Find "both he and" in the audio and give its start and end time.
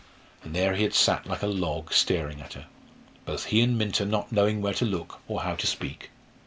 3.23-3.77